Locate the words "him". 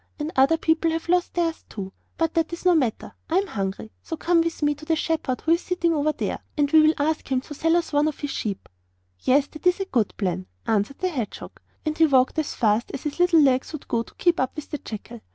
7.31-7.39